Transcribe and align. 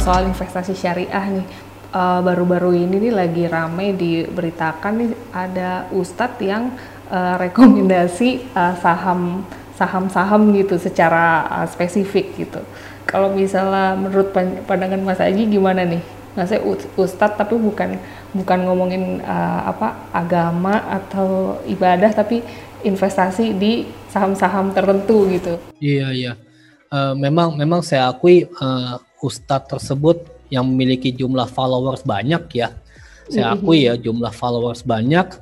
soal 0.00 0.24
investasi 0.24 0.72
syariah 0.72 1.26
nih, 1.28 1.46
uh, 1.92 2.24
baru-baru 2.24 2.72
ini 2.72 3.08
nih 3.08 3.12
lagi 3.12 3.44
ramai 3.44 3.92
diberitakan 3.92 4.92
nih 4.96 5.10
ada 5.28 5.84
ustadz 5.92 6.40
yang 6.40 6.72
uh, 7.12 7.36
rekomendasi 7.36 8.48
uh, 8.56 8.74
saham 8.80 9.44
saham-saham 9.76 10.52
gitu 10.56 10.80
secara 10.80 11.44
uh, 11.52 11.66
spesifik 11.68 12.32
gitu. 12.36 12.64
Kalau 13.04 13.32
misalnya 13.36 13.96
menurut 13.96 14.32
pandangan 14.64 15.04
Mas 15.04 15.20
Aji 15.20 15.44
gimana 15.44 15.84
nih? 15.84 16.00
Maksudnya 16.32 16.64
ustadz 16.96 17.36
tapi 17.36 17.60
bukan 17.60 18.00
bukan 18.32 18.58
ngomongin 18.64 19.20
uh, 19.20 19.68
apa 19.68 20.08
agama 20.16 20.80
atau 20.88 21.60
ibadah 21.68 22.08
tapi 22.16 22.40
investasi 22.80 23.52
di 23.52 23.84
saham-saham 24.08 24.72
tertentu 24.72 25.28
gitu. 25.28 25.60
Iya 25.76 26.08
iya. 26.16 26.32
Uh, 26.90 27.14
memang 27.14 27.54
memang 27.54 27.84
saya 27.84 28.10
akui 28.10 28.48
uh, 28.58 28.98
ustadz 29.22 29.68
tersebut 29.70 30.24
yang 30.50 30.66
memiliki 30.66 31.14
jumlah 31.14 31.46
followers 31.46 32.02
banyak 32.02 32.42
ya. 32.52 32.74
Saya 33.30 33.54
mm-hmm. 33.54 33.62
akui 33.62 33.78
ya 33.86 33.94
jumlah 33.94 34.34
followers 34.34 34.82
banyak 34.82 35.38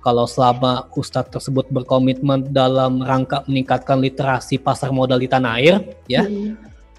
kalau 0.00 0.24
selama 0.24 0.88
Ustadz 0.96 1.28
tersebut 1.28 1.68
berkomitmen 1.68 2.48
dalam 2.48 3.04
rangka 3.04 3.44
meningkatkan 3.44 4.00
literasi 4.00 4.56
pasar 4.56 4.88
modal 4.92 5.20
di 5.20 5.28
tanah 5.28 5.60
air, 5.60 5.92
ya, 6.08 6.24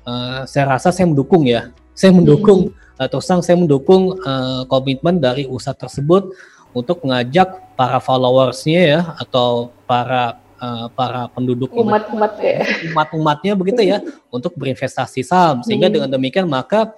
uh, 0.05 0.45
saya 0.45 0.77
rasa 0.77 0.93
saya 0.93 1.09
mendukung 1.09 1.49
ya, 1.49 1.73
saya 1.97 2.13
mendukung 2.13 2.69
hmm. 2.69 3.01
uh, 3.01 3.07
terus 3.09 3.25
terang 3.25 3.41
saya 3.41 3.57
mendukung 3.57 4.21
uh, 4.21 4.69
komitmen 4.69 5.17
dari 5.17 5.49
Ustadz 5.49 5.81
tersebut 5.81 6.29
untuk 6.77 7.01
mengajak 7.03 7.57
para 7.73 7.97
followersnya 7.97 8.81
ya 8.85 9.01
atau 9.17 9.73
para 9.89 10.37
uh, 10.61 10.87
para 10.93 11.27
penduduk 11.33 11.73
umat-umat 11.73 12.37
ya. 12.37 12.61
umat-umatnya 12.93 13.53
begitu 13.57 13.81
ya 13.81 13.97
untuk 14.29 14.53
berinvestasi 14.53 15.25
saham 15.25 15.65
sehingga 15.65 15.89
hmm. 15.89 15.95
dengan 15.97 16.09
demikian 16.13 16.45
maka 16.45 16.93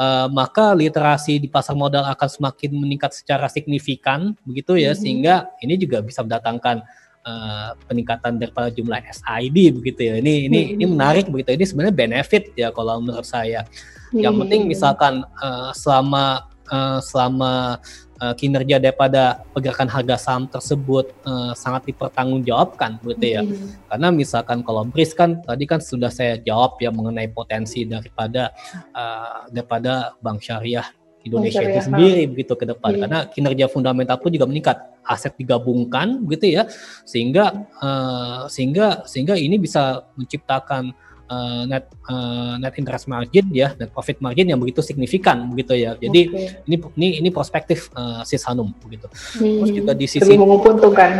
uh, 0.00 0.26
maka 0.32 0.72
literasi 0.72 1.36
di 1.42 1.48
pasar 1.50 1.76
modal 1.76 2.06
akan 2.08 2.28
semakin 2.30 2.70
meningkat 2.72 3.12
secara 3.12 3.50
signifikan 3.50 4.32
begitu 4.46 4.80
ya 4.80 4.90
mm 4.90 4.94
-hmm. 4.94 5.02
sehingga 5.02 5.34
ini 5.60 5.74
juga 5.76 6.00
bisa 6.00 6.24
mendatangkan 6.24 6.80
uh, 7.28 7.70
peningkatan 7.84 8.40
daripada 8.40 8.72
jumlah 8.72 9.00
SID 9.04 9.56
begitu 9.76 10.00
ya. 10.08 10.14
Ini 10.18 10.34
ini 10.48 10.60
mm 10.60 10.66
-hmm. 10.66 10.74
ini 10.80 10.84
menarik 10.88 11.26
begitu. 11.28 11.52
Ini 11.52 11.64
sebenarnya 11.68 11.94
benefit 11.96 12.54
ya 12.56 12.72
kalau 12.72 13.04
menurut 13.04 13.26
saya. 13.26 13.64
Mm 13.64 13.68
-hmm. 13.68 14.22
Yang 14.24 14.34
penting 14.44 14.60
misalkan 14.68 15.14
uh, 15.42 15.70
selama 15.76 16.49
uh, 16.70 16.98
selama 17.02 17.82
uh, 18.22 18.34
kinerja 18.38 18.78
daripada 18.78 19.42
pergerakan 19.50 19.90
harga 19.90 20.16
saham 20.16 20.46
tersebut 20.46 21.10
uh, 21.26 21.52
sangat 21.52 21.90
dipertanggungjawabkan 21.90 23.02
gitu 23.04 23.26
ya. 23.26 23.42
Hmm. 23.42 23.74
Karena 23.90 24.08
misalkan 24.14 24.62
kalau 24.62 24.86
BRIS 24.86 25.12
kan 25.12 25.42
tadi 25.42 25.66
kan 25.66 25.82
sudah 25.82 26.08
saya 26.08 26.38
jawab 26.40 26.78
ya 26.78 26.94
mengenai 26.94 27.28
potensi 27.28 27.82
daripada 27.84 28.54
uh, 28.94 29.50
daripada 29.50 30.14
bank 30.22 30.40
syariah 30.40 30.86
Indonesia 31.20 31.60
itu 31.60 31.80
sendiri 31.84 32.24
begitu 32.32 32.56
ke 32.56 32.64
depan 32.64 32.96
hmm. 32.96 33.00
karena 33.04 33.18
kinerja 33.28 33.66
fundamental 33.68 34.16
pun 34.16 34.32
juga 34.32 34.48
meningkat 34.48 34.76
aset 35.04 35.36
digabungkan 35.36 36.24
begitu 36.24 36.56
ya 36.60 36.62
sehingga 37.04 37.68
uh, 37.80 38.48
sehingga 38.48 39.04
sehingga 39.04 39.36
ini 39.36 39.60
bisa 39.60 40.08
menciptakan 40.16 40.96
uh, 41.30 41.62
net 41.64 41.86
uh, 42.10 42.58
net 42.58 42.74
interest 42.76 43.06
margin 43.06 43.46
ya 43.54 43.72
net 43.78 43.94
profit 43.94 44.18
margin 44.18 44.50
yang 44.50 44.58
begitu 44.58 44.82
signifikan 44.82 45.46
begitu 45.54 45.78
ya 45.78 45.94
jadi 45.96 46.20
okay. 46.28 46.66
ini 46.66 46.76
ini 46.98 47.08
ini 47.24 47.28
perspektif 47.30 47.88
uh, 47.94 48.26
sis 48.26 48.42
Hanum 48.50 48.74
begitu 48.82 49.06
hmm. 49.38 49.62
terus 49.62 49.72
juga 49.72 49.92
di 49.94 50.06
sisi 50.10 50.34
menguntungkan 50.34 51.10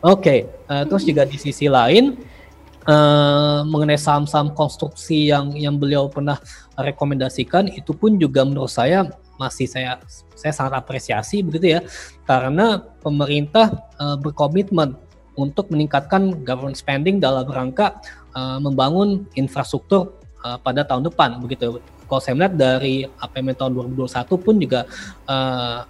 oke 0.00 0.20
okay. 0.24 0.38
uh, 0.66 0.88
terus 0.88 1.04
juga 1.04 1.28
di 1.28 1.36
sisi 1.36 1.68
lain 1.68 2.16
uh, 2.88 3.60
mengenai 3.68 4.00
saham-saham 4.00 4.56
konstruksi 4.56 5.28
yang 5.28 5.52
yang 5.54 5.76
beliau 5.76 6.08
pernah 6.08 6.40
rekomendasikan 6.80 7.68
itu 7.68 7.92
pun 7.92 8.16
juga 8.16 8.42
menurut 8.42 8.72
saya 8.72 9.04
masih 9.36 9.64
saya 9.64 9.96
saya 10.36 10.52
sangat 10.52 10.84
apresiasi 10.84 11.40
begitu 11.40 11.76
ya 11.76 11.80
karena 12.28 12.80
pemerintah 13.00 13.88
uh, 13.96 14.16
berkomitmen 14.20 14.96
untuk 15.38 15.70
meningkatkan 15.70 16.42
government 16.42 16.78
spending 16.78 17.22
dalam 17.22 17.46
rangka 17.46 17.98
uh, 18.34 18.58
membangun 18.58 19.26
infrastruktur 19.38 20.16
uh, 20.42 20.58
pada 20.58 20.82
tahun 20.86 21.06
depan 21.10 21.38
begitu. 21.42 21.78
Kalau 22.10 22.20
saya 22.22 22.34
melihat 22.34 22.54
dari 22.58 23.06
APBN 23.06 23.54
tahun 23.54 23.72
2021 23.94 24.44
pun 24.44 24.54
juga 24.58 24.80
uh, 25.30 25.86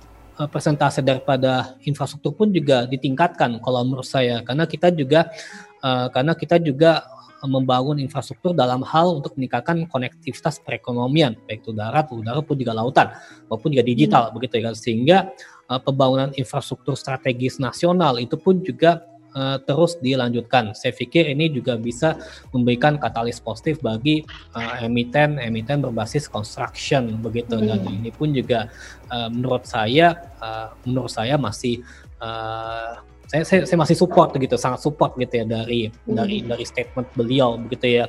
persentase 0.49 1.05
daripada 1.05 1.77
infrastruktur 1.84 2.33
pun 2.33 2.49
juga 2.49 2.89
ditingkatkan 2.89 3.61
kalau 3.61 3.84
menurut 3.84 4.09
saya 4.09 4.41
karena 4.41 4.65
kita 4.65 4.89
juga 4.89 5.29
uh, 5.84 6.09
karena 6.09 6.33
kita 6.33 6.56
juga 6.56 7.05
membangun 7.41 7.97
infrastruktur 7.97 8.53
dalam 8.53 8.84
hal 8.84 9.21
untuk 9.21 9.33
meningkatkan 9.41 9.89
konektivitas 9.89 10.61
perekonomian 10.61 11.41
baik 11.49 11.65
itu 11.65 11.73
darat, 11.73 12.12
udara 12.12 12.45
pun 12.45 12.56
juga 12.56 12.77
lautan 12.77 13.17
maupun 13.49 13.73
juga 13.73 13.84
digital 13.84 14.29
hmm. 14.29 14.33
begitu 14.37 14.55
ya 14.61 14.71
sehingga 14.77 15.19
uh, 15.73 15.81
pembangunan 15.81 16.33
infrastruktur 16.37 16.97
strategis 16.97 17.56
nasional 17.56 18.21
itu 18.21 18.37
pun 18.37 18.61
juga 18.61 19.00
uh, 19.35 19.59
terus 19.63 19.99
dilanjutkan. 19.99 20.73
Saya 20.75 20.95
pikir 20.95 21.29
ini 21.31 21.51
juga 21.51 21.77
bisa 21.77 22.19
memberikan 22.55 22.97
katalis 22.97 23.39
positif 23.39 23.79
bagi 23.83 24.23
uh, 24.55 24.83
emiten 24.85 25.39
emiten 25.39 25.83
berbasis 25.83 26.27
construction 26.27 27.19
begitu 27.21 27.59
hmm. 27.59 27.67
dan 27.67 27.81
ini 27.87 28.11
pun 28.15 28.31
juga 28.35 28.71
uh, 29.11 29.29
menurut 29.31 29.67
saya 29.67 30.17
uh, 30.41 30.75
menurut 30.87 31.11
saya 31.11 31.35
masih 31.39 31.83
uh, 32.23 33.01
saya, 33.31 33.47
saya 33.47 33.61
saya 33.63 33.79
masih 33.79 33.95
support 33.95 34.35
gitu 34.35 34.59
sangat 34.59 34.83
support 34.83 35.15
gitu 35.19 35.43
ya 35.43 35.47
dari 35.47 35.91
hmm. 35.91 36.15
dari 36.15 36.37
dari 36.43 36.65
statement 36.67 37.09
beliau 37.15 37.59
begitu 37.59 38.03
ya. 38.03 38.07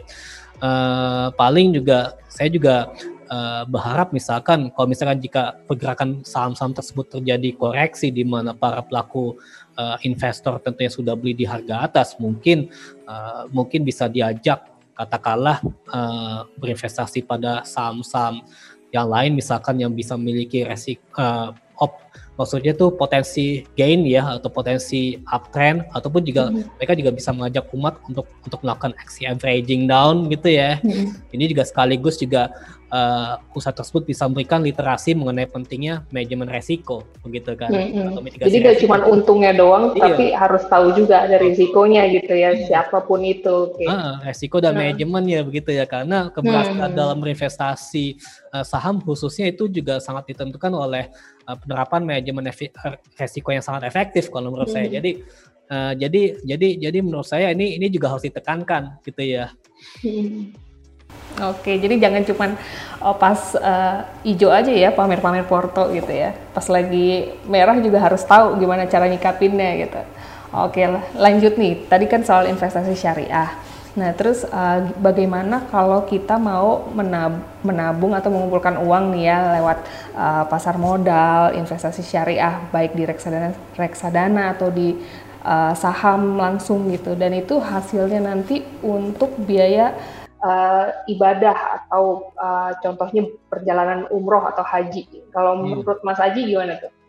Uh, 0.62 1.34
paling 1.42 1.74
juga 1.74 2.14
saya 2.30 2.53
juga 2.53 2.94
uh, 3.31 3.64
berharap 3.66 4.12
misalkan 4.12 4.69
kalau 4.75 4.88
misalkan 4.92 5.24
jika 5.24 5.56
pergerakan 5.66 6.22
saham-saham 6.22 6.75
tersebut 6.75 7.08
terjadi 7.08 7.56
koreksi 7.56 8.12
di 8.12 8.28
mana 8.28 8.52
para 8.52 8.84
pelaku 8.84 9.40
uh, 9.80 9.97
investor 10.03 10.59
tentunya 10.59 10.92
sudah 10.92 11.16
beli 11.16 11.34
di 11.34 11.47
harga 11.47 11.88
atas 11.88 12.20
mungkin 12.20 12.68
uh, 13.08 13.47
mungkin 13.50 13.88
bisa 13.88 14.12
diajak 14.12 14.68
katakanlah 14.94 15.64
uh, 15.90 16.46
berinvestasi 16.59 17.24
pada 17.24 17.64
saham-saham 17.64 18.44
yang 18.91 19.08
lain 19.08 19.31
misalkan 19.40 19.80
yang 19.80 19.96
bisa 19.96 20.20
memiliki 20.20 20.68
resik 20.68 21.00
uh, 21.16 21.56
op 21.80 21.97
maksudnya 22.40 22.74
tuh 22.74 22.96
potensi 22.96 23.68
gain 23.75 24.02
ya 24.08 24.40
atau 24.40 24.50
potensi 24.50 25.19
uptrend 25.30 25.88
ataupun 25.92 26.22
juga 26.24 26.50
hmm. 26.50 26.80
mereka 26.80 26.94
juga 26.97 27.12
bisa 27.14 27.30
mengajak 27.36 27.66
umat 27.75 28.00
untuk 28.08 28.25
untuk 28.44 28.59
melakukan 28.64 28.94
aksi 28.97 29.28
averaging 29.28 29.86
down 29.86 30.31
gitu 30.31 30.50
ya. 30.50 30.80
Hmm. 30.81 31.14
Ini 31.31 31.52
juga 31.52 31.68
sekaligus 31.68 32.18
juga 32.18 32.52
uh, 32.91 33.40
usaha 33.56 33.74
tersebut 33.74 34.06
bisa 34.06 34.28
memberikan 34.28 34.59
literasi 34.62 35.16
mengenai 35.16 35.47
pentingnya 35.47 36.03
manajemen 36.12 36.52
resiko 36.52 37.08
begitu 37.24 37.56
kan 37.56 37.72
hmm, 37.72 38.20
atau 38.20 38.22
jadi 38.46 38.58
gak 38.62 38.78
cuma 38.84 38.96
untungnya 39.08 39.56
doang 39.56 39.96
iya. 39.96 40.03
tapi 40.03 40.25
harus 40.36 40.64
tahu 40.68 40.94
juga 40.94 41.25
ada 41.25 41.40
risikonya 41.40 42.12
gitu 42.12 42.34
ya 42.36 42.52
hmm. 42.53 42.68
siapa 42.68 43.02
pun 43.08 43.24
itu 43.24 43.72
okay. 43.74 43.88
uh, 43.88 44.20
resiko 44.22 44.59
dan 44.59 44.75
hmm. 44.75 44.80
manajemen 44.84 45.24
ya 45.25 45.41
begitu 45.41 45.72
ya 45.74 45.88
karena 45.88 46.30
keberhasilan 46.30 46.91
hmm. 46.91 47.00
dalam 47.00 47.18
berinvestasi 47.24 48.20
uh, 48.53 48.66
saham 48.68 49.00
khususnya 49.02 49.50
itu 49.50 49.72
juga 49.72 49.97
sangat 50.03 50.36
ditentukan 50.36 50.72
oleh 50.75 51.09
uh, 51.47 51.58
penerapan 51.58 52.03
manajemen 52.03 52.31
resiko 53.19 53.50
yang 53.52 53.64
sangat 53.64 53.88
efektif 53.88 54.31
kalau 54.31 54.50
menurut 54.50 54.72
hmm. 54.72 54.75
saya 54.75 54.88
jadi 54.88 55.12
uh, 55.69 55.94
jadi 55.96 56.22
jadi 56.44 56.68
jadi 56.90 56.97
menurut 57.03 57.28
saya 57.28 57.52
ini 57.52 57.75
ini 57.75 57.88
juga 57.92 58.16
harus 58.16 58.24
ditekankan 58.24 59.03
gitu 59.03 59.22
ya 59.22 59.52
hmm. 60.03 60.72
Oke, 61.40 61.80
jadi 61.80 61.96
jangan 61.96 62.28
cuma 62.28 62.46
oh, 63.00 63.16
pas 63.16 63.56
uh, 63.56 64.03
hijau 64.28 64.52
aja 64.52 64.68
ya 64.68 64.91
pamer-pamer 64.91 65.47
Porto 65.47 65.88
gitu 65.96 66.12
ya. 66.12 66.36
Pas 66.52 66.68
lagi 66.68 67.31
merah 67.47 67.80
juga 67.80 68.03
harus 68.03 68.20
tahu 68.28 68.59
gimana 68.59 68.84
cara 68.86 69.08
nyikapinnya 69.08 69.80
gitu. 69.80 70.02
Oke, 70.52 70.84
lanjut 71.16 71.56
nih. 71.56 71.88
Tadi 71.88 72.06
kan 72.12 72.28
soal 72.28 72.52
investasi 72.52 72.94
syariah. 73.00 73.47
Nah, 73.91 74.16
terus 74.16 74.47
uh, 74.47 74.88
bagaimana 75.03 75.68
kalau 75.68 76.07
kita 76.07 76.40
mau 76.40 76.88
menab 76.96 77.44
menabung 77.59 78.16
atau 78.16 78.32
mengumpulkan 78.32 78.79
uang 78.79 79.11
nih 79.11 79.23
ya 79.28 79.38
lewat 79.59 79.78
uh, 80.16 80.43
pasar 80.47 80.79
modal, 80.79 81.52
investasi 81.52 81.99
syariah, 81.99 82.64
baik 82.72 82.96
di 82.96 83.03
reksadana, 83.03 83.52
reksadana 83.76 84.55
atau 84.55 84.72
di 84.72 84.96
uh, 85.43 85.76
saham 85.76 86.40
langsung 86.40 86.88
gitu. 86.88 87.20
Dan 87.20 87.35
itu 87.35 87.59
hasilnya 87.59 88.23
nanti 88.23 88.64
untuk 88.79 89.35
biaya 89.43 89.91
uh, 90.40 90.88
ibadah 91.11 91.84
atau 91.84 92.32
uh, 92.40 92.72
contohnya 92.79 93.28
perjalanan 93.52 94.08
umroh 94.08 94.47
atau 94.47 94.64
haji. 94.64 95.03
Kalau 95.35 95.59
hmm. 95.59 95.84
menurut 95.84 95.99
Mas 96.08 96.16
Haji 96.16 96.47
gimana 96.47 96.79
tuh? 96.79 97.01